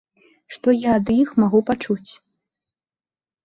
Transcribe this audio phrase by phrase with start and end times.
[0.55, 2.09] Што я ад іх магу пачуць?